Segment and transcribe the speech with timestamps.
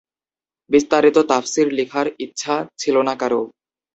[0.69, 3.41] বিস্তারিত তাফসির লিখার ইচ্ছা ছিল না কারো।